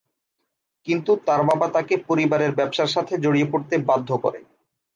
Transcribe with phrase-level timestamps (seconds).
[0.87, 4.39] কিন্তু তার বাবা তাকে পরিবারের ব্যবসার সাথে জড়িয়ে পড়তে বাধ্য করে।